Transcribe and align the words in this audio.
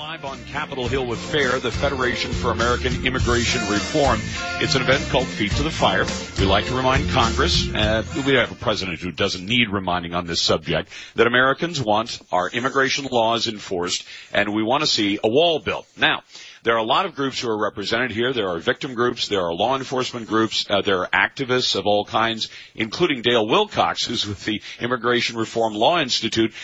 live 0.00 0.24
on 0.24 0.42
Capitol 0.46 0.88
Hill 0.88 1.04
with 1.04 1.18
FAIR, 1.18 1.58
the 1.58 1.70
Federation 1.70 2.32
for 2.32 2.52
American 2.52 3.04
Immigration 3.04 3.60
Reform. 3.70 4.18
It's 4.54 4.74
an 4.74 4.80
event 4.80 5.06
called 5.10 5.26
Feet 5.26 5.52
to 5.52 5.62
the 5.62 5.70
Fire. 5.70 6.06
We 6.38 6.46
like 6.46 6.64
to 6.68 6.74
remind 6.74 7.10
Congress, 7.10 7.68
uh, 7.74 8.02
we 8.26 8.32
have 8.32 8.50
a 8.50 8.54
president 8.54 9.00
who 9.00 9.12
doesn't 9.12 9.44
need 9.44 9.68
reminding 9.68 10.14
on 10.14 10.26
this 10.26 10.40
subject, 10.40 10.88
that 11.16 11.26
Americans 11.26 11.82
want 11.82 12.18
our 12.32 12.48
immigration 12.48 13.08
laws 13.12 13.46
enforced, 13.46 14.06
and 14.32 14.54
we 14.54 14.62
want 14.62 14.80
to 14.80 14.86
see 14.86 15.18
a 15.22 15.28
wall 15.28 15.58
built. 15.58 15.86
Now, 15.98 16.22
there 16.62 16.74
are 16.74 16.78
a 16.78 16.82
lot 16.82 17.04
of 17.04 17.14
groups 17.14 17.38
who 17.38 17.50
are 17.50 17.62
represented 17.62 18.10
here. 18.10 18.32
There 18.32 18.48
are 18.48 18.58
victim 18.58 18.94
groups, 18.94 19.28
there 19.28 19.42
are 19.42 19.52
law 19.52 19.76
enforcement 19.76 20.28
groups, 20.28 20.64
uh, 20.70 20.80
there 20.80 21.00
are 21.00 21.08
activists 21.08 21.76
of 21.76 21.86
all 21.86 22.06
kinds, 22.06 22.48
including 22.74 23.20
Dale 23.20 23.46
Wilcox, 23.46 24.06
who's 24.06 24.26
with 24.26 24.42
the 24.46 24.62
Immigration 24.80 25.36
Reform 25.36 25.74
Law 25.74 26.00
Institute 26.00 26.54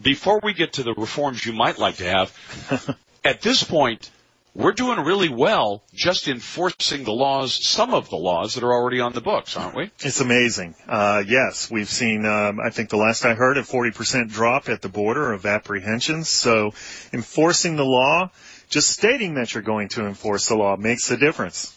before 0.00 0.40
we 0.42 0.54
get 0.54 0.74
to 0.74 0.82
the 0.82 0.94
reforms 0.94 1.44
you 1.44 1.52
might 1.52 1.78
like 1.78 1.96
to 1.96 2.04
have, 2.04 2.96
at 3.24 3.42
this 3.42 3.62
point, 3.62 4.10
we're 4.54 4.72
doing 4.72 5.00
really 5.00 5.28
well 5.28 5.82
just 5.92 6.28
enforcing 6.28 7.02
the 7.02 7.12
laws, 7.12 7.66
some 7.66 7.92
of 7.92 8.08
the 8.08 8.16
laws 8.16 8.54
that 8.54 8.62
are 8.62 8.72
already 8.72 9.00
on 9.00 9.12
the 9.12 9.20
books, 9.20 9.56
aren't 9.56 9.74
we? 9.74 9.90
It's 10.00 10.20
amazing. 10.20 10.76
Uh, 10.88 11.24
yes, 11.26 11.70
we've 11.70 11.88
seen, 11.88 12.24
um, 12.24 12.60
I 12.60 12.70
think 12.70 12.88
the 12.88 12.96
last 12.96 13.24
I 13.24 13.34
heard, 13.34 13.58
a 13.58 13.62
40% 13.62 14.30
drop 14.30 14.68
at 14.68 14.80
the 14.80 14.88
border 14.88 15.32
of 15.32 15.44
apprehensions. 15.44 16.28
So 16.28 16.72
enforcing 17.12 17.74
the 17.74 17.84
law, 17.84 18.30
just 18.68 18.90
stating 18.90 19.34
that 19.34 19.54
you're 19.54 19.62
going 19.62 19.88
to 19.90 20.06
enforce 20.06 20.48
the 20.48 20.54
law 20.54 20.76
makes 20.76 21.10
a 21.10 21.16
difference. 21.16 21.76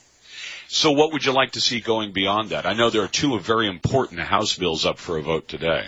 So 0.68 0.92
what 0.92 1.14
would 1.14 1.26
you 1.26 1.32
like 1.32 1.54
to 1.54 1.62
see 1.62 1.80
going 1.80 2.12
beyond 2.12 2.50
that? 2.50 2.66
I 2.66 2.74
know 2.74 2.90
there 2.90 3.04
are 3.04 3.08
two 3.08 3.40
very 3.40 3.68
important 3.68 4.20
House 4.20 4.56
bills 4.56 4.86
up 4.86 5.00
for 5.00 5.18
a 5.18 5.22
vote 5.24 5.48
today. 5.48 5.88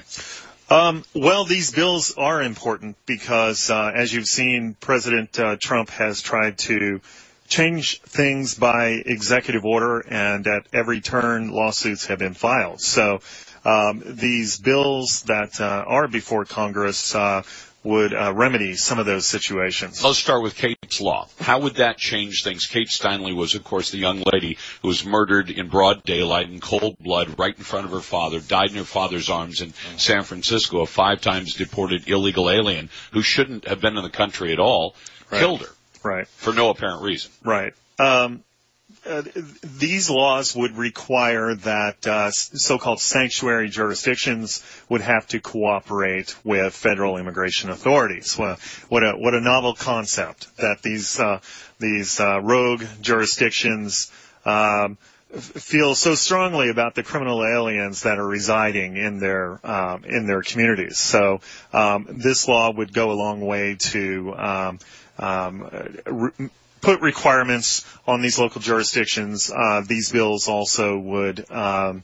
Um, 0.70 1.04
well, 1.16 1.46
these 1.46 1.72
bills 1.72 2.14
are 2.16 2.44
important 2.44 2.96
because, 3.08 3.72
uh, 3.72 3.92
as 3.96 4.14
you've 4.14 4.28
seen, 4.28 4.76
President 4.80 5.40
uh, 5.40 5.56
Trump 5.60 5.90
has 5.90 6.22
tried 6.22 6.60
to 6.60 7.02
change 7.48 8.02
things 8.02 8.54
by 8.54 8.90
executive 8.90 9.66
order, 9.66 10.00
and 10.00 10.46
at 10.46 10.68
every 10.72 11.02
turn, 11.02 11.50
lawsuits 11.50 12.06
have 12.06 12.20
been 12.20 12.36
filed. 12.36 12.82
So 12.82 13.22
um, 13.66 14.04
these 14.06 14.60
bills 14.60 15.24
that 15.24 15.60
uh, 15.60 15.86
are 15.88 16.08
before 16.08 16.46
Congress 16.46 17.16
uh, 17.16 17.42
would 17.84 18.14
uh, 18.14 18.34
remedy 18.36 18.76
some 18.76 19.00
of 19.00 19.06
those 19.06 19.26
situations. 19.26 20.04
Let's 20.04 20.20
start 20.20 20.44
with 20.44 20.56
Kate's 20.56 21.00
Law. 21.00 21.28
How 21.40 21.60
would 21.60 21.76
that 21.76 21.98
change 21.98 22.44
things? 22.44 22.66
Kate 22.66 22.90
Steinle 22.90 23.36
was, 23.36 23.56
of 23.56 23.64
course, 23.64 23.92
the 23.92 23.98
young 23.98 24.24
lady 24.34 24.58
who 24.82 24.90
was 24.90 25.06
murdered 25.06 25.50
in 25.50 25.70
broad 25.70 26.04
daylight 26.04 26.50
in 26.50 26.60
cold 26.60 26.98
blood 27.00 27.40
right 27.40 27.58
in 27.58 27.64
front 27.64 27.86
of 27.86 27.92
her 27.92 28.02
father, 28.02 28.40
died 28.40 28.72
in 28.72 28.78
her 28.78 28.84
father's 28.84 29.30
arms 29.30 29.62
in 29.62 29.74
San 29.98 30.24
Francisco, 30.24 30.82
a 30.82 30.86
five 30.86 31.22
times 31.22 31.54
deported 31.54 32.10
illegal 32.10 32.50
alien 32.50 32.90
who 33.12 33.22
shouldn't 33.22 33.68
have 33.68 33.80
been 33.80 33.98
in 33.98 34.04
the 34.04 34.10
country 34.10 34.52
at 34.52 34.60
all, 34.60 34.96
right. 35.32 35.40
killed 35.40 35.62
her. 35.62 35.70
Right. 36.04 36.28
For 36.28 36.54
no 36.54 36.70
apparent 36.70 37.04
reason. 37.04 37.32
Right. 37.44 37.74
Um, 37.98 38.44
uh, 39.06 39.24
these 39.64 40.10
laws 40.10 40.56
would 40.56 40.78
require 40.78 41.56
that 41.56 42.08
uh, 42.08 42.32
so-called 42.32 43.00
sanctuary 43.00 43.70
jurisdictions 43.70 44.64
would 44.90 45.02
have 45.02 45.28
to 45.28 45.40
cooperate 45.40 46.36
with 46.44 46.74
federal 46.74 47.18
immigration 47.18 47.70
authorities. 47.70 48.38
Well, 48.38 48.58
what 48.90 49.04
a 49.04 49.14
what 49.14 49.34
a 49.34 49.42
novel 49.42 49.74
concept 49.74 50.56
that 50.58 50.82
these 50.82 51.20
uh, 51.20 51.40
these 51.80 52.20
uh, 52.20 52.42
rogue 52.42 52.84
jurisdictions. 53.02 54.12
Um, 54.46 54.98
feel 55.32 55.94
so 55.94 56.16
strongly 56.16 56.70
about 56.70 56.96
the 56.96 57.04
criminal 57.04 57.46
aliens 57.46 58.02
that 58.02 58.18
are 58.18 58.26
residing 58.26 58.98
in 58.98 59.20
their 59.20 59.60
um, 59.64 60.04
in 60.04 60.26
their 60.26 60.42
communities. 60.42 60.98
So 60.98 61.42
um, 61.72 62.08
this 62.10 62.48
law 62.48 62.72
would 62.72 62.94
go 62.94 63.12
a 63.12 63.14
long 63.14 63.42
way 63.42 63.76
to 63.92 64.34
um, 64.36 64.80
um, 65.20 65.70
re- 66.06 66.50
put 66.82 67.02
requirements 67.02 67.86
on 68.08 68.22
these 68.22 68.40
local 68.40 68.62
jurisdictions. 68.62 69.52
Uh, 69.52 69.84
these 69.86 70.12
bills 70.12 70.48
also 70.48 70.98
would 70.98 71.50
um, 71.52 72.04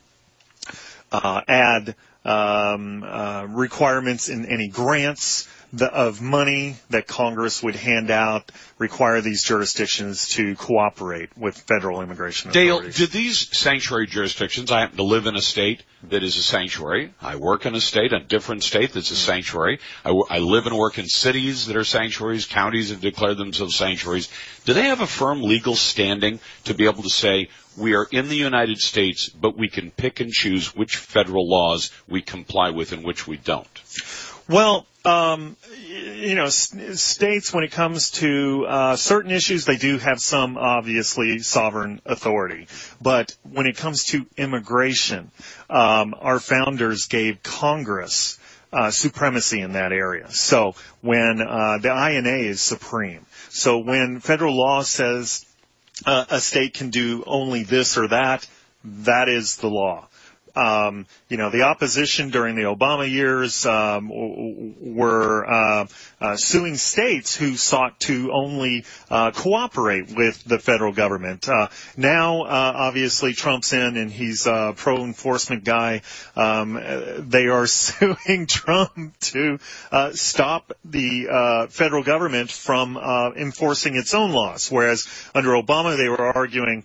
uh, 1.12 1.42
add 1.48 1.96
um, 2.26 3.04
uh, 3.04 3.46
requirements 3.50 4.30
in 4.30 4.46
any 4.46 4.68
grants 4.68 5.48
the, 5.76 5.92
of 5.92 6.22
money 6.22 6.78
that 6.90 7.06
Congress 7.06 7.62
would 7.62 7.76
hand 7.76 8.10
out 8.10 8.52
require 8.78 9.20
these 9.20 9.44
jurisdictions 9.44 10.30
to 10.30 10.56
cooperate 10.56 11.38
with 11.38 11.58
federal 11.58 12.02
immigration 12.02 12.52
Dale, 12.52 12.78
authorities. 12.78 12.98
do 12.98 13.08
these 13.08 13.58
sanctuary 13.58 14.08
jurisdictions, 14.08 14.72
I 14.72 14.80
happen 14.82 14.98
to 14.98 15.04
live 15.04 15.26
in 15.26 15.36
a 15.36 15.42
state 15.42 15.84
that 16.04 16.24
is 16.24 16.38
a 16.38 16.44
sanctuary. 16.44 17.14
I 17.22 17.36
work 17.36 17.66
in 17.66 17.76
a 17.76 17.82
state, 17.82 18.14
a 18.14 18.20
different 18.20 18.64
state 18.64 18.94
that's 18.94 19.12
a 19.12 19.16
mm. 19.16 19.18
sanctuary. 19.18 19.80
I, 20.06 20.12
I 20.30 20.40
live 20.40 20.66
and 20.66 20.78
work 20.78 20.98
in 20.98 21.08
cities 21.08 21.66
that 21.66 21.76
are 21.76 21.84
sanctuaries. 21.84 22.46
Counties 22.46 22.90
have 22.90 23.02
declared 23.02 23.38
themselves 23.38 23.76
sanctuaries. 23.76 24.30
Do 24.64 24.74
they 24.74 24.84
have 24.84 25.02
a 25.02 25.08
firm 25.08 25.42
legal 25.42 25.76
standing 25.76 26.40
to 26.66 26.74
be 26.74 26.86
able 26.86 27.04
to 27.04 27.10
say, 27.10 27.50
we 27.78 27.96
are 27.96 28.08
in 28.10 28.30
the 28.30 28.36
United 28.36 28.80
States, 28.80 29.28
but 29.28 29.58
we 29.58 29.68
can 29.68 29.92
pick 29.92 30.22
and 30.22 30.32
choose 30.32 30.74
which 30.74 30.96
federal 30.96 31.50
laws 31.50 31.92
we 32.08 32.22
comply 32.22 32.70
with 32.70 32.94
and 32.94 33.04
which 33.04 33.28
we 33.28 33.36
don't? 33.36 33.68
Well, 34.48 34.86
um, 35.06 35.58
you 35.88 36.36
know, 36.36 36.50
states 36.50 37.52
when 37.52 37.64
it 37.64 37.72
comes 37.72 38.12
to 38.12 38.66
uh, 38.68 38.96
certain 38.96 39.32
issues, 39.32 39.66
they 39.66 39.78
do 39.78 39.98
have 39.98 40.20
some 40.20 40.58
obviously 40.58 41.40
sovereign 41.40 42.00
authority. 42.06 42.68
But 43.02 43.36
when 43.42 43.66
it 43.66 43.78
comes 43.78 44.06
to 44.06 44.28
immigration, 44.38 45.32
um, 45.70 46.14
our 46.20 46.40
founders 46.40 47.08
gave 47.08 47.42
Congress 47.42 48.38
uh, 48.72 48.92
supremacy 48.92 49.62
in 49.62 49.74
that 49.74 49.92
area. 49.92 50.30
So 50.30 50.76
when 51.02 51.42
uh, 51.42 51.80
the 51.80 51.90
INA 51.90 52.48
is 52.48 52.62
supreme, 52.62 53.26
so 53.50 53.80
when 53.80 54.20
federal 54.20 54.56
law 54.56 54.84
says 54.84 55.44
uh, 56.06 56.26
a 56.30 56.40
state 56.40 56.76
can 56.76 56.92
do 56.92 57.24
only 57.26 57.64
this 57.64 57.98
or 57.98 58.10
that, 58.10 58.48
that 58.84 59.28
is 59.28 59.58
the 59.58 59.70
law 59.70 60.08
um, 60.56 61.06
you 61.30 61.38
know, 61.38 61.50
the 61.50 61.64
opposition 61.64 62.30
during 62.30 62.56
the 62.56 62.64
Obama 62.64 63.10
years 63.10 63.66
um, 63.66 64.10
were 64.96 65.46
uh, 65.46 65.88
uh, 66.22 66.36
suing 66.36 66.76
states 66.76 67.36
who 67.36 67.56
sought 67.56 68.00
to 68.02 68.32
only 68.32 68.86
uh, 69.10 69.32
cooperate 69.32 70.16
with 70.16 70.44
the 70.44 70.60
federal 70.60 70.94
government. 70.94 71.48
Uh, 71.50 71.68
now, 71.98 72.44
uh, 72.44 72.74
obviously, 72.76 73.34
Trump's 73.34 73.74
in 73.74 73.98
and 73.98 74.12
he's 74.12 74.48
a 74.48 74.74
pro-enforcement 74.76 75.64
guy. 75.64 76.02
Um, 76.36 76.80
they 77.20 77.48
are 77.48 77.68
suing 77.68 78.48
Trump 78.48 79.20
to 79.20 79.60
uh, 79.92 80.12
stop 80.14 80.74
the 80.84 81.28
uh 81.30 81.68
federal 81.68 82.04
government 82.04 82.52
from 82.52 82.98
uh 82.98 83.32
enforcing 83.36 83.96
its 83.96 84.14
own 84.14 84.32
laws, 84.32 84.72
whereas 84.72 85.08
under 85.34 85.50
Obama 85.50 85.98
they 85.98 86.10
were 86.10 86.34
arguing 86.36 86.84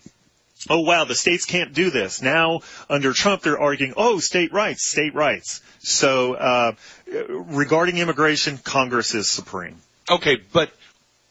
oh 0.69 0.81
wow, 0.81 1.05
the 1.05 1.15
states 1.15 1.45
can't 1.45 1.73
do 1.73 1.91
this. 1.91 2.21
Now 2.23 2.61
under 2.89 3.13
Trump, 3.13 3.43
they're 3.43 3.61
arguing, 3.61 3.95
oh, 3.97 4.19
state 4.19 4.53
rights, 4.53 4.85
state 4.85 5.15
rights. 5.15 5.63
So 5.79 6.35
uh, 6.35 6.73
regarding 7.07 7.99
immigration, 7.99 8.59
Congress 8.59 9.15
is 9.15 9.31
supreme. 9.31 9.77
Okay, 10.11 10.37
but 10.53 10.71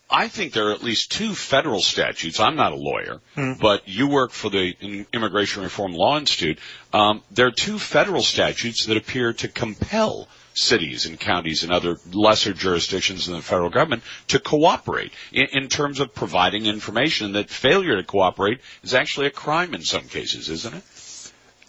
I 0.09 0.27
think 0.27 0.53
there 0.53 0.69
are 0.69 0.71
at 0.71 0.81
least 0.81 1.11
two 1.11 1.35
federal 1.35 1.81
statutes. 1.81 2.39
I'm 2.39 2.55
not 2.55 2.71
a 2.71 2.75
lawyer, 2.75 3.21
hmm. 3.35 3.53
but 3.61 3.87
you 3.87 4.07
work 4.07 4.31
for 4.31 4.49
the 4.49 5.05
Immigration 5.13 5.61
Reform 5.61 5.93
Law 5.93 6.17
Institute. 6.17 6.57
Um, 6.91 7.21
there 7.29 7.45
are 7.45 7.51
two 7.51 7.77
federal 7.77 8.23
statutes 8.23 8.87
that 8.87 8.97
appear 8.97 9.33
to 9.33 9.47
compel 9.47 10.27
cities 10.59 11.05
and 11.05 11.19
counties 11.19 11.63
and 11.63 11.71
other 11.71 11.97
lesser 12.11 12.53
jurisdictions 12.53 13.27
in 13.27 13.33
the 13.33 13.41
federal 13.41 13.69
government 13.69 14.03
to 14.27 14.39
cooperate 14.39 15.11
in, 15.31 15.47
in 15.53 15.67
terms 15.67 15.99
of 15.99 16.13
providing 16.13 16.65
information. 16.65 17.33
That 17.33 17.49
failure 17.49 17.95
to 17.95 18.03
cooperate 18.03 18.59
is 18.83 18.93
actually 18.93 19.27
a 19.27 19.31
crime 19.31 19.73
in 19.73 19.81
some 19.81 20.03
cases, 20.03 20.49
isn't 20.49 20.75
it? 20.75 20.83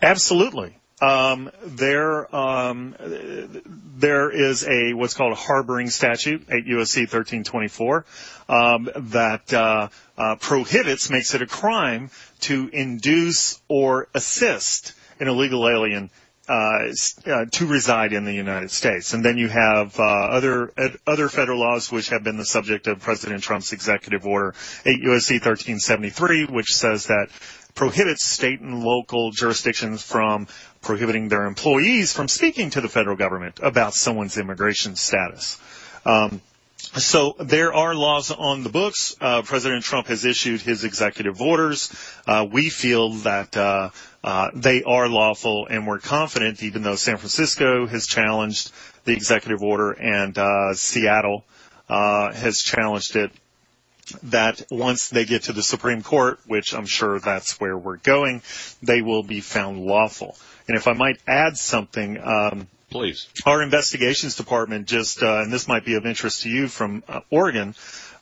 Absolutely. 0.02 0.76
Um, 1.02 1.50
there, 1.64 2.34
um, 2.34 2.94
there 3.96 4.30
is 4.30 4.66
a 4.66 4.92
what's 4.92 5.14
called 5.14 5.32
a 5.32 5.36
harboring 5.36 5.88
statute, 5.88 6.42
8 6.50 6.66
USC 6.66 7.00
1324, 7.02 8.04
um, 8.50 8.90
that 8.94 9.52
uh, 9.52 9.88
uh, 10.18 10.36
prohibits, 10.36 11.08
makes 11.08 11.34
it 11.34 11.40
a 11.40 11.46
crime 11.46 12.10
to 12.40 12.68
induce 12.68 13.62
or 13.68 14.08
assist 14.14 14.92
an 15.20 15.28
illegal 15.28 15.66
alien 15.68 16.10
uh, 16.48 16.88
uh, 17.26 17.44
to 17.52 17.66
reside 17.66 18.12
in 18.12 18.24
the 18.24 18.32
United 18.32 18.70
States. 18.70 19.12
And 19.12 19.24
then 19.24 19.38
you 19.38 19.48
have 19.48 19.98
uh, 19.98 20.02
other 20.02 20.72
other 21.06 21.28
federal 21.28 21.60
laws 21.60 21.92
which 21.92 22.08
have 22.08 22.24
been 22.24 22.36
the 22.36 22.44
subject 22.44 22.86
of 22.86 23.00
President 23.00 23.42
Trump's 23.42 23.72
executive 23.72 24.26
order 24.26 24.54
8 24.84 25.00
U.S.C. 25.02 25.34
1373, 25.34 26.46
which 26.46 26.74
says 26.74 27.06
that 27.06 27.28
prohibits 27.74 28.24
state 28.24 28.60
and 28.60 28.82
local 28.82 29.30
jurisdictions 29.30 30.02
from 30.02 30.48
prohibiting 30.82 31.28
their 31.28 31.46
employees 31.46 32.12
from 32.12 32.28
speaking 32.28 32.70
to 32.70 32.80
the 32.80 32.88
federal 32.88 33.16
government 33.16 33.60
about 33.62 33.94
someone's 33.94 34.36
immigration 34.36 34.96
status. 34.96 35.60
Um, 36.04 36.40
so 36.96 37.36
there 37.38 37.72
are 37.72 37.94
laws 37.94 38.30
on 38.30 38.64
the 38.64 38.70
books. 38.70 39.14
Uh, 39.20 39.42
President 39.42 39.84
Trump 39.84 40.08
has 40.08 40.24
issued 40.24 40.60
his 40.60 40.82
executive 40.82 41.40
orders. 41.40 41.94
Uh, 42.26 42.46
we 42.50 42.68
feel 42.68 43.10
that 43.10 43.56
uh, 43.56 43.90
uh, 44.22 44.50
they 44.54 44.82
are 44.82 45.08
lawful, 45.08 45.66
and 45.70 45.86
we're 45.86 45.98
confident, 45.98 46.62
even 46.62 46.82
though 46.82 46.96
San 46.96 47.16
Francisco 47.16 47.86
has 47.86 48.06
challenged 48.06 48.70
the 49.04 49.12
executive 49.12 49.62
order 49.62 49.92
and 49.92 50.36
uh, 50.36 50.74
Seattle 50.74 51.44
uh, 51.88 52.32
has 52.32 52.58
challenged 52.58 53.16
it 53.16 53.30
that 54.24 54.62
once 54.70 55.08
they 55.08 55.24
get 55.24 55.44
to 55.44 55.52
the 55.52 55.62
Supreme 55.62 56.02
Court, 56.02 56.38
which 56.46 56.74
I'm 56.74 56.86
sure 56.86 57.18
that's 57.18 57.60
where 57.60 57.76
we're 57.78 57.96
going, 57.96 58.42
they 58.82 59.02
will 59.02 59.22
be 59.22 59.40
found 59.40 59.80
lawful. 59.80 60.36
And 60.68 60.76
if 60.76 60.88
I 60.88 60.92
might 60.92 61.18
add 61.26 61.56
something, 61.56 62.18
um, 62.22 62.68
please, 62.90 63.28
our 63.46 63.62
investigations 63.62 64.36
department 64.36 64.86
just, 64.86 65.22
uh, 65.22 65.40
and 65.40 65.52
this 65.52 65.68
might 65.68 65.84
be 65.84 65.94
of 65.94 66.06
interest 66.06 66.42
to 66.42 66.48
you 66.48 66.68
from 66.68 67.02
uh, 67.08 67.20
Oregon, 67.30 67.74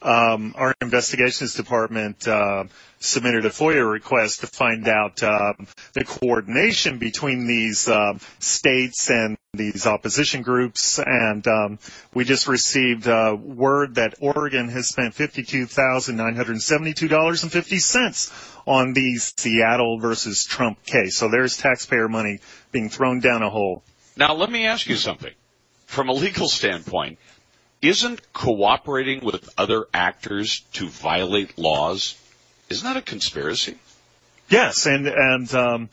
um, 0.02 0.54
our 0.56 0.74
investigations 0.80 1.54
department 1.54 2.26
uh, 2.28 2.64
submitted 3.00 3.44
a 3.46 3.50
FOIA 3.50 3.90
request 3.90 4.40
to 4.40 4.46
find 4.46 4.88
out 4.88 5.22
uh, 5.22 5.52
the 5.92 6.04
coordination 6.04 6.98
between 6.98 7.46
these 7.46 7.88
uh, 7.88 8.18
states 8.38 9.10
and 9.10 9.36
these 9.54 9.86
opposition 9.86 10.42
groups, 10.42 11.00
and 11.04 11.46
um, 11.48 11.78
we 12.14 12.24
just 12.24 12.48
received 12.48 13.08
uh, 13.08 13.34
word 13.38 13.94
that 13.94 14.14
Oregon 14.20 14.68
has 14.68 14.88
spent 14.88 15.14
fifty-two 15.14 15.66
thousand 15.66 16.16
nine 16.16 16.36
hundred 16.36 16.60
seventy-two 16.60 17.08
dollars 17.08 17.42
and 17.42 17.50
fifty 17.50 17.78
cents 17.78 18.30
on 18.66 18.92
the 18.92 19.16
Seattle 19.16 19.98
versus 19.98 20.44
Trump 20.44 20.84
case. 20.84 21.16
So 21.16 21.28
there's 21.28 21.56
taxpayer 21.56 22.08
money 22.08 22.40
being 22.72 22.90
thrown 22.90 23.20
down 23.20 23.42
a 23.42 23.50
hole. 23.50 23.82
Now 24.16 24.34
let 24.34 24.50
me 24.50 24.66
ask 24.66 24.86
you 24.88 24.96
something. 24.96 25.32
From 25.86 26.10
a 26.10 26.12
legal 26.12 26.48
standpoint, 26.48 27.18
isn't 27.82 28.32
cooperating 28.32 29.24
with 29.24 29.48
other 29.58 29.86
actors 29.94 30.62
to 30.74 30.88
violate 30.88 31.58
laws, 31.58 32.16
isn't 32.68 32.84
that 32.84 32.96
a 32.96 33.02
conspiracy? 33.02 33.76
Yes, 34.48 34.86
and 34.86 35.06
and 35.06 35.54
um, 35.54 35.88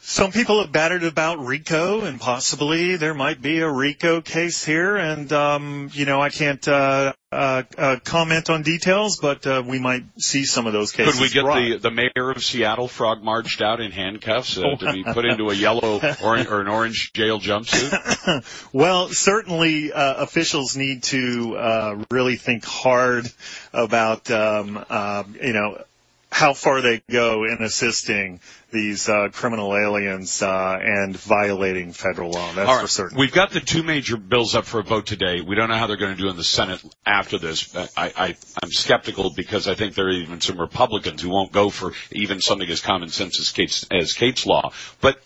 some 0.00 0.32
people 0.32 0.62
have 0.62 0.72
battered 0.72 1.04
about 1.04 1.44
RICO, 1.44 2.02
and 2.02 2.20
possibly 2.20 2.96
there 2.96 3.14
might 3.14 3.42
be 3.42 3.60
a 3.60 3.70
RICO 3.70 4.20
case 4.20 4.64
here. 4.64 4.96
And 4.96 5.32
um, 5.32 5.90
you 5.92 6.04
know, 6.04 6.20
I 6.20 6.30
can't 6.30 6.66
uh, 6.66 7.12
uh, 7.30 7.62
uh, 7.76 7.96
comment 8.04 8.48
on 8.48 8.62
details, 8.62 9.18
but 9.20 9.46
uh, 9.46 9.62
we 9.66 9.78
might 9.78 10.04
see 10.18 10.44
some 10.44 10.66
of 10.66 10.72
those 10.72 10.92
cases. 10.92 11.14
Could 11.14 11.22
we 11.22 11.28
get 11.28 11.44
the 11.44 11.88
the 11.88 11.90
mayor 11.90 12.30
of 12.30 12.42
Seattle 12.42 12.88
frog 12.88 13.22
marched 13.22 13.60
out 13.60 13.80
in 13.80 13.90
handcuffs 13.90 14.56
uh, 14.56 14.76
to 14.78 14.92
be 14.92 15.04
put 15.04 15.24
into 15.24 15.50
a 15.50 15.54
yellow 15.54 16.00
or, 16.22 16.38
or 16.48 16.60
an 16.60 16.68
orange 16.68 17.12
jail 17.12 17.38
jumpsuit? 17.38 18.68
well, 18.72 19.08
certainly 19.08 19.92
uh, 19.92 20.14
officials 20.22 20.76
need 20.76 21.02
to 21.04 21.56
uh, 21.56 22.04
really 22.10 22.36
think 22.36 22.64
hard 22.64 23.26
about 23.74 24.30
um, 24.30 24.82
uh, 24.88 25.24
you 25.42 25.52
know 25.52 25.82
how 26.30 26.52
far 26.52 26.80
they 26.82 27.02
go 27.10 27.44
in 27.44 27.58
assisting 27.60 28.40
these 28.70 29.08
uh, 29.08 29.28
criminal 29.32 29.74
aliens 29.74 30.42
uh, 30.42 30.78
and 30.80 31.16
violating 31.16 31.92
federal 31.92 32.30
law. 32.30 32.52
That's 32.52 32.68
right. 32.68 32.80
for 32.82 32.86
certain. 32.86 33.18
We've 33.18 33.32
got 33.32 33.50
the 33.50 33.60
two 33.60 33.82
major 33.82 34.16
bills 34.16 34.54
up 34.54 34.66
for 34.66 34.80
a 34.80 34.82
vote 34.82 35.06
today. 35.06 35.40
We 35.40 35.56
don't 35.56 35.68
know 35.68 35.76
how 35.76 35.86
they're 35.86 35.96
going 35.96 36.16
to 36.16 36.22
do 36.22 36.28
in 36.28 36.36
the 36.36 36.44
Senate 36.44 36.82
after 37.06 37.38
this. 37.38 37.74
I, 37.74 37.88
I, 37.96 38.36
I'm 38.62 38.70
skeptical 38.70 39.30
because 39.34 39.68
I 39.68 39.74
think 39.74 39.94
there 39.94 40.06
are 40.06 40.12
even 40.12 40.40
some 40.40 40.60
Republicans 40.60 41.22
who 41.22 41.30
won't 41.30 41.50
go 41.50 41.70
for 41.70 41.92
even 42.12 42.40
something 42.40 42.68
as 42.68 42.80
common 42.80 43.08
sense 43.08 43.40
as 43.40 43.50
Kate's, 43.50 43.86
as 43.90 44.12
Kate's 44.12 44.44
law. 44.46 44.72
But 45.00 45.20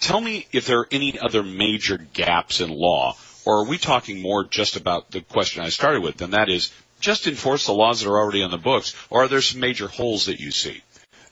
tell 0.00 0.20
me 0.20 0.46
if 0.52 0.66
there 0.66 0.80
are 0.80 0.88
any 0.90 1.18
other 1.18 1.44
major 1.44 1.96
gaps 1.96 2.60
in 2.60 2.70
law, 2.70 3.16
or 3.44 3.60
are 3.60 3.66
we 3.66 3.78
talking 3.78 4.20
more 4.20 4.44
just 4.44 4.76
about 4.76 5.10
the 5.12 5.20
question 5.20 5.62
I 5.62 5.68
started 5.68 6.02
with, 6.02 6.20
and 6.22 6.34
that 6.34 6.48
is 6.48 6.72
just 7.00 7.26
enforce 7.26 7.66
the 7.66 7.72
laws 7.72 8.00
that 8.00 8.10
are 8.10 8.18
already 8.18 8.42
on 8.42 8.50
the 8.50 8.58
books, 8.58 8.94
or 9.10 9.24
are 9.24 9.28
there 9.28 9.42
some 9.42 9.60
major 9.60 9.88
holes 9.88 10.26
that 10.26 10.40
you 10.40 10.50
see? 10.50 10.82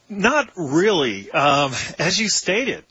Not 0.09 0.51
really. 0.57 1.31
Um, 1.31 1.73
as 1.99 2.19
you 2.19 2.29
stated, 2.29 2.85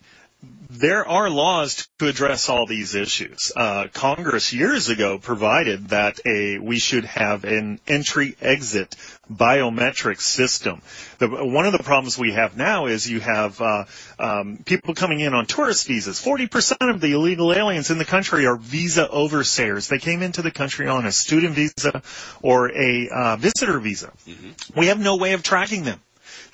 there 0.69 1.07
are 1.07 1.29
laws 1.29 1.87
to 1.99 2.07
address 2.07 2.49
all 2.49 2.65
these 2.65 2.93
issues. 2.93 3.51
Uh, 3.55 3.87
Congress 3.93 4.53
years 4.53 4.89
ago 4.89 5.17
provided 5.17 5.89
that 5.89 6.19
a 6.25 6.59
we 6.59 6.77
should 6.77 7.05
have 7.05 7.45
an 7.45 7.79
entry-exit 7.87 8.95
biometric 9.31 10.21
system. 10.21 10.81
The, 11.19 11.27
one 11.27 11.65
of 11.65 11.71
the 11.71 11.83
problems 11.83 12.17
we 12.17 12.33
have 12.33 12.57
now 12.57 12.85
is 12.85 13.09
you 13.09 13.19
have 13.19 13.59
uh, 13.61 13.85
um, 14.19 14.59
people 14.65 14.93
coming 14.93 15.19
in 15.19 15.33
on 15.33 15.45
tourist 15.45 15.87
visas. 15.87 16.19
Forty 16.19 16.47
percent 16.47 16.81
of 16.81 17.01
the 17.01 17.13
illegal 17.13 17.53
aliens 17.53 17.89
in 17.89 17.97
the 17.97 18.05
country 18.05 18.45
are 18.45 18.57
visa 18.57 19.07
overstayers. 19.07 19.87
They 19.87 19.99
came 19.99 20.21
into 20.21 20.41
the 20.41 20.51
country 20.51 20.87
on 20.87 21.05
a 21.05 21.11
student 21.11 21.55
visa 21.55 22.03
or 22.41 22.71
a 22.71 23.09
uh, 23.09 23.35
visitor 23.37 23.79
visa. 23.79 24.11
Mm-hmm. 24.27 24.79
We 24.79 24.87
have 24.87 24.99
no 24.99 25.15
way 25.15 25.33
of 25.33 25.43
tracking 25.43 25.83
them. 25.83 25.99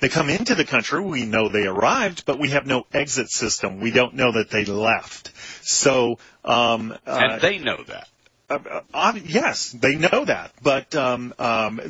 They 0.00 0.08
come 0.08 0.28
into 0.28 0.54
the 0.54 0.64
country. 0.64 1.00
We 1.00 1.24
know 1.24 1.48
they 1.48 1.66
arrived, 1.66 2.24
but 2.26 2.38
we 2.38 2.50
have 2.50 2.66
no 2.66 2.86
exit 2.92 3.30
system. 3.30 3.80
We 3.80 3.90
don't 3.90 4.14
know 4.14 4.32
that 4.32 4.50
they 4.50 4.64
left. 4.64 5.32
So, 5.66 6.18
um, 6.44 6.92
uh, 7.06 7.10
and 7.10 7.40
they 7.40 7.58
know 7.58 7.82
that. 7.84 8.08
Uh, 8.50 8.80
uh, 8.92 9.12
yes, 9.24 9.70
they 9.70 9.96
know 9.96 10.24
that. 10.24 10.52
But 10.62 10.94
um, 10.94 11.34
um, 11.38 11.80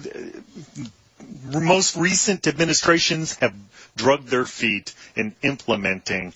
most 1.50 1.96
recent 1.96 2.46
administrations 2.46 3.36
have 3.36 3.54
drugged 3.96 4.28
their 4.28 4.44
feet 4.44 4.94
in 5.16 5.34
implementing 5.42 6.32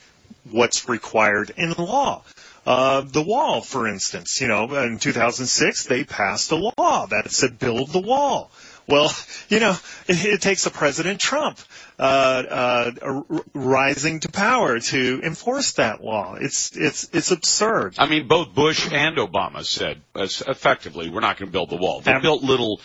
what's 0.50 0.88
required 0.88 1.52
in 1.56 1.72
law. 1.72 2.22
Uh, 2.66 3.00
the 3.00 3.22
wall, 3.22 3.62
for 3.62 3.88
instance, 3.88 4.40
you 4.40 4.48
know, 4.48 4.74
in 4.74 4.98
2006 4.98 5.84
they 5.84 6.04
passed 6.04 6.50
a 6.50 6.56
law 6.56 7.06
that 7.06 7.30
said 7.30 7.58
build 7.58 7.90
the 7.90 8.00
wall. 8.00 8.50
Well, 8.88 9.14
you 9.50 9.60
know, 9.60 9.76
it, 10.06 10.24
it 10.24 10.40
takes 10.40 10.64
a 10.64 10.70
President 10.70 11.20
Trump 11.20 11.58
uh, 11.98 12.02
uh, 12.02 12.90
r- 13.02 13.24
rising 13.52 14.20
to 14.20 14.30
power 14.30 14.80
to 14.80 15.20
enforce 15.22 15.72
that 15.72 16.02
law. 16.02 16.36
It's 16.40 16.74
it's 16.74 17.08
it's 17.12 17.30
absurd. 17.30 17.96
I 17.98 18.08
mean, 18.08 18.28
both 18.28 18.54
Bush 18.54 18.88
and 18.90 19.16
Obama 19.18 19.64
said 19.64 20.00
effectively, 20.14 21.10
"We're 21.10 21.20
not 21.20 21.38
going 21.38 21.48
to 21.48 21.52
build 21.52 21.70
the 21.70 21.76
wall." 21.76 22.00
They 22.00 22.12
Ab- 22.12 22.22
built 22.22 22.42
little, 22.42 22.80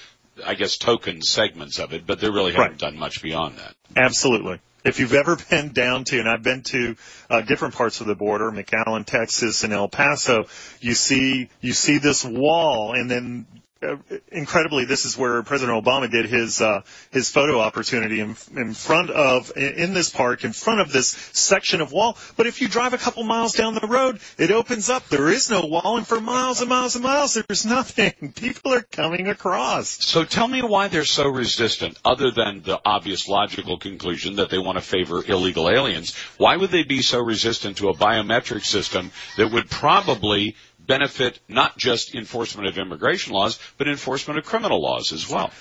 I 0.45 0.55
guess, 0.55 0.77
token 0.77 1.21
segments 1.21 1.79
of 1.79 1.93
it, 1.93 2.05
but 2.05 2.19
they 2.19 2.29
really 2.29 2.51
haven't 2.51 2.71
right. 2.71 2.77
done 2.77 2.97
much 2.97 3.21
beyond 3.21 3.57
that. 3.59 3.73
Absolutely. 3.95 4.59
If 4.83 4.99
you've 4.99 5.13
ever 5.13 5.37
been 5.49 5.71
down 5.71 6.03
to, 6.05 6.19
and 6.19 6.27
I've 6.27 6.43
been 6.43 6.63
to 6.63 6.95
uh, 7.29 7.41
different 7.41 7.75
parts 7.75 8.01
of 8.01 8.07
the 8.07 8.15
border, 8.15 8.51
McAllen, 8.51 9.05
Texas, 9.05 9.63
and 9.63 9.71
El 9.71 9.87
Paso, 9.87 10.47
you 10.81 10.93
see 10.95 11.49
you 11.61 11.71
see 11.71 11.99
this 11.99 12.25
wall, 12.25 12.93
and 12.93 13.09
then 13.09 13.45
uh, 13.83 13.97
incredibly, 14.31 14.85
this 14.85 15.05
is 15.05 15.17
where 15.17 15.43
President 15.43 15.83
Obama 15.83 16.09
did 16.09 16.25
his 16.25 16.61
uh, 16.61 16.81
his 17.11 17.29
photo 17.29 17.59
opportunity 17.59 18.19
in, 18.19 18.35
in 18.55 18.73
front 18.73 19.09
of 19.09 19.51
in 19.57 19.93
this 19.93 20.09
park, 20.09 20.43
in 20.43 20.53
front 20.53 20.81
of 20.81 20.91
this 20.91 21.09
section 21.33 21.81
of 21.81 21.91
wall. 21.91 22.17
But 22.37 22.47
if 22.47 22.61
you 22.61 22.67
drive 22.67 22.93
a 22.93 22.97
couple 22.97 23.23
miles 23.23 23.53
down 23.53 23.75
the 23.75 23.87
road, 23.87 24.19
it 24.37 24.51
opens 24.51 24.89
up. 24.89 25.07
There 25.09 25.29
is 25.29 25.49
no 25.49 25.65
wall, 25.65 25.97
and 25.97 26.07
for 26.07 26.19
miles 26.19 26.61
and 26.61 26.69
miles 26.69 26.95
and 26.95 27.03
miles, 27.03 27.33
there's 27.33 27.65
nothing. 27.65 28.33
People 28.35 28.73
are 28.73 28.81
coming 28.81 29.27
across. 29.27 30.03
So 30.05 30.23
tell 30.23 30.47
me 30.47 30.61
why 30.61 30.87
they're 30.87 31.05
so 31.05 31.27
resistant, 31.27 31.97
other 32.05 32.31
than 32.31 32.61
the 32.63 32.79
obvious 32.85 33.27
logical 33.27 33.77
conclusion 33.77 34.37
that 34.37 34.49
they 34.49 34.57
want 34.57 34.77
to 34.77 34.81
favor 34.81 35.23
illegal 35.25 35.69
aliens. 35.69 36.15
Why 36.37 36.57
would 36.57 36.71
they 36.71 36.83
be 36.83 37.01
so 37.01 37.19
resistant 37.19 37.77
to 37.77 37.89
a 37.89 37.93
biometric 37.93 38.65
system 38.65 39.11
that 39.37 39.51
would 39.51 39.69
probably 39.69 40.55
benefit 40.85 41.39
not 41.47 41.77
just 41.77 42.15
enforcement 42.15 42.67
of 42.67 42.77
immigration 42.77 43.33
laws, 43.33 43.59
but 43.77 43.87
enforcement 43.87 44.37
of 44.39 44.45
criminal 44.45 44.81
laws 44.81 45.11
as 45.11 45.29
well. 45.29 45.51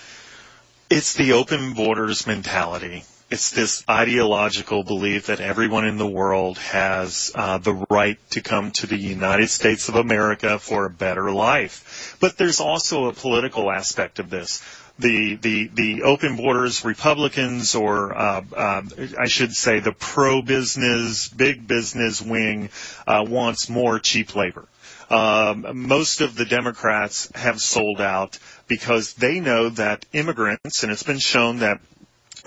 It's 0.91 1.15
the 1.15 1.33
open 1.33 1.73
borders 1.73 2.27
mentality. 2.27 3.05
It's 3.31 3.51
this 3.51 3.83
ideological 3.89 4.85
belief 4.85 5.29
that 5.29 5.41
everyone 5.41 5.87
in 5.87 5.97
the 5.97 6.07
world 6.07 6.59
has 6.59 7.33
uh, 7.35 7.57
the 7.57 7.87
right 7.89 8.19
to 8.31 8.43
come 8.43 8.73
to 8.73 8.87
the 8.87 8.99
United 8.99 9.49
States 9.49 9.89
of 9.89 9.97
America 9.97 10.59
for 10.59 10.85
a 10.85 10.91
better 10.91 11.33
life. 11.33 12.19
But 12.21 12.37
there's 12.37 12.61
also 12.61 13.07
a 13.07 13.15
political 13.15 13.73
aspect 13.73 14.19
of 14.19 14.29
this 14.29 14.63
the 14.99 15.37
the 15.37 15.69
the 15.69 16.03
open 16.03 16.37
borders 16.37 16.85
Republicans 16.85 17.75
or 17.75 18.15
uh, 18.15 18.43
uh, 18.55 18.83
I 19.19 19.27
should 19.27 19.53
say 19.53 19.81
the 19.81 19.93
pro 19.93 20.43
business 20.43 21.29
big 21.29 21.67
business 21.67 22.21
wing 22.21 22.69
uh, 23.07 23.25
wants 23.27 23.69
more 23.69 23.99
cheap 23.99 24.37
labor. 24.37 24.67
Um, 25.13 25.87
most 25.87 26.23
of 26.23 26.35
the 26.35 26.47
Democrats 26.47 27.31
have 27.35 27.61
sold 27.61 28.01
out 28.01 28.39
because 28.67 29.13
they 29.13 29.41
know 29.41 29.69
that 29.69 30.07
immigrants, 30.15 30.83
and 30.83 30.91
it's 30.91 31.03
been 31.03 31.19
shown 31.19 31.59
that 31.59 31.81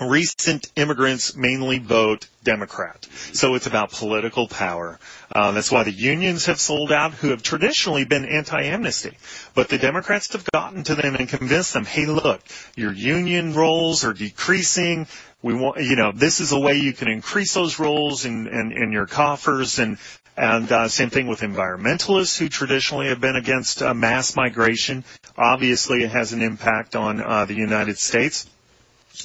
recent 0.00 0.70
immigrants 0.76 1.36
mainly 1.36 1.78
vote 1.78 2.28
Democrat. 2.42 3.06
So 3.32 3.54
it's 3.54 3.66
about 3.66 3.92
political 3.92 4.48
power. 4.48 4.98
Uh, 5.32 5.52
that's 5.52 5.70
why 5.70 5.84
the 5.84 5.92
unions 5.92 6.46
have 6.46 6.60
sold 6.60 6.92
out, 6.92 7.14
who 7.14 7.30
have 7.30 7.42
traditionally 7.42 8.04
been 8.04 8.24
anti-amnesty. 8.24 9.16
But 9.54 9.68
the 9.68 9.78
Democrats 9.78 10.32
have 10.32 10.44
gotten 10.52 10.82
to 10.84 10.96
them 10.96 11.14
and 11.14 11.28
convinced 11.28 11.72
them, 11.72 11.84
hey, 11.84 12.06
look, 12.06 12.42
your 12.74 12.92
union 12.92 13.54
rolls 13.54 14.04
are 14.04 14.12
decreasing. 14.12 15.06
We 15.40 15.54
want, 15.54 15.80
you 15.82 15.96
know, 15.96 16.12
this 16.12 16.40
is 16.40 16.52
a 16.52 16.58
way 16.58 16.78
you 16.78 16.92
can 16.92 17.08
increase 17.08 17.54
those 17.54 17.78
rolls 17.78 18.24
in, 18.24 18.48
in, 18.48 18.72
in 18.72 18.92
your 18.92 19.06
coffers 19.06 19.78
and 19.78 19.98
and 20.36 20.70
uh, 20.70 20.88
same 20.88 21.10
thing 21.10 21.26
with 21.26 21.40
environmentalists 21.40 22.38
who 22.38 22.48
traditionally 22.48 23.08
have 23.08 23.20
been 23.20 23.36
against 23.36 23.82
uh, 23.82 23.94
mass 23.94 24.36
migration. 24.36 25.04
Obviously, 25.36 26.02
it 26.02 26.10
has 26.10 26.32
an 26.32 26.42
impact 26.42 26.94
on 26.94 27.22
uh, 27.22 27.44
the 27.44 27.54
United 27.54 27.98
States 27.98 28.48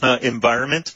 uh, 0.01 0.17
environment. 0.21 0.93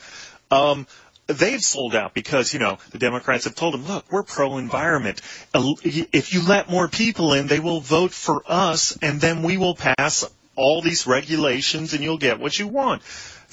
Um, 0.51 0.87
they've 1.27 1.61
sold 1.61 1.95
out 1.95 2.13
because 2.13 2.53
you 2.53 2.59
know 2.59 2.77
the 2.91 2.99
Democrats 2.99 3.43
have 3.45 3.55
told 3.55 3.73
them, 3.73 3.85
look, 3.85 4.05
we're 4.11 4.23
pro-environment. 4.23 5.21
If 5.53 6.33
you 6.33 6.47
let 6.47 6.69
more 6.69 6.87
people 6.87 7.33
in, 7.33 7.47
they 7.47 7.59
will 7.59 7.81
vote 7.81 8.11
for 8.11 8.43
us, 8.47 8.97
and 9.01 9.19
then 9.19 9.43
we 9.43 9.57
will 9.57 9.75
pass 9.75 10.25
all 10.55 10.81
these 10.81 11.05
regulations 11.05 11.93
and 11.93 12.03
you'll 12.03 12.17
get 12.17 12.39
what 12.39 12.57
you 12.57 12.67
want. 12.67 13.01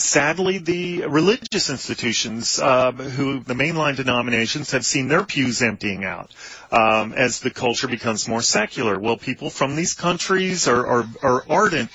Sadly, 0.03 0.59
the 0.59 1.07
religious 1.07 1.71
institutions, 1.71 2.59
uh, 2.59 2.91
who 2.91 3.41
the 3.41 3.55
mainline 3.55 3.97
denominations, 3.97 4.73
have 4.73 4.85
seen 4.85 5.07
their 5.07 5.25
pews 5.25 5.63
emptying 5.63 6.05
out 6.05 6.35
um, 6.73 7.13
as 7.13 7.41
the 7.41 7.51
culture 7.51 7.87
becomes 7.87 8.27
more 8.27 8.43
secular. 8.43 8.99
Well, 8.99 9.17
people 9.17 9.49
from 9.49 9.77
these 9.77 9.95
countries 9.95 10.67
are, 10.67 10.85
are, 10.87 11.09
are 11.23 11.45
ardent 11.49 11.91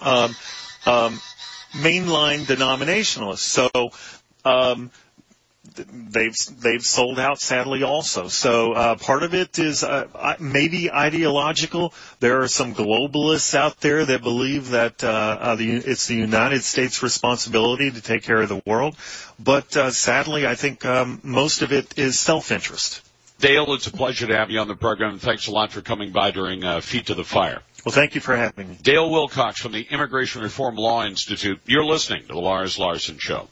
um, 0.00 0.36
um, 0.86 1.20
mainline 1.72 2.44
denominationalists. 2.44 3.38
So 3.38 3.90
um, 4.44 4.92
they've 5.64 6.34
they've 6.58 6.84
sold 6.84 7.18
out 7.18 7.40
sadly 7.40 7.82
also. 7.82 8.28
So 8.28 8.72
uh, 8.72 8.96
part 8.96 9.22
of 9.22 9.34
it 9.34 9.58
is 9.58 9.84
uh, 9.84 10.36
maybe 10.40 10.90
ideological. 10.90 11.94
There 12.20 12.42
are 12.42 12.48
some 12.48 12.74
globalists 12.74 13.54
out 13.54 13.80
there 13.80 14.04
that 14.04 14.22
believe 14.22 14.70
that 14.70 15.02
uh, 15.04 15.08
uh, 15.08 15.54
the, 15.54 15.76
it's 15.76 16.06
the 16.06 16.16
United 16.16 16.62
States' 16.62 17.02
responsibility 17.02 17.90
to 17.90 18.00
take 18.00 18.22
care 18.22 18.42
of 18.42 18.48
the 18.48 18.62
world, 18.66 18.96
but 19.38 19.76
uh, 19.76 19.90
sadly, 19.90 20.46
I 20.46 20.54
think 20.54 20.84
um, 20.84 21.20
most 21.22 21.62
of 21.62 21.72
it 21.72 21.98
is 21.98 22.18
self-interest. 22.18 23.02
Dale, 23.38 23.74
it's 23.74 23.88
a 23.88 23.92
pleasure 23.92 24.26
to 24.28 24.36
have 24.36 24.50
you 24.50 24.60
on 24.60 24.68
the 24.68 24.76
program. 24.76 25.18
Thanks 25.18 25.48
a 25.48 25.50
lot 25.50 25.72
for 25.72 25.80
coming 25.80 26.12
by 26.12 26.30
during 26.30 26.62
uh, 26.62 26.80
Feet 26.80 27.06
to 27.06 27.14
the 27.14 27.24
Fire. 27.24 27.60
Well, 27.84 27.92
thank 27.92 28.14
you 28.14 28.20
for 28.20 28.36
having 28.36 28.68
me. 28.68 28.78
Dale 28.80 29.10
Wilcox 29.10 29.60
from 29.60 29.72
the 29.72 29.82
Immigration 29.82 30.42
Reform 30.42 30.76
Law 30.76 31.04
Institute. 31.04 31.60
You're 31.66 31.84
listening 31.84 32.22
to 32.22 32.34
the 32.34 32.40
Lars 32.40 32.78
Larson 32.78 33.18
Show. 33.18 33.48